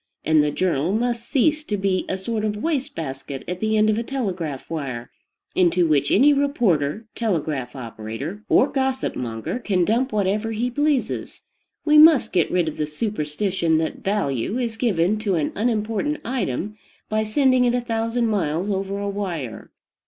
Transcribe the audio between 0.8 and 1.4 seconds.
must